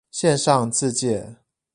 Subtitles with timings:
[0.09, 1.35] 線上自介